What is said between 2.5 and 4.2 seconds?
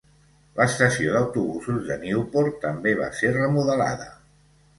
també va ser remodelada.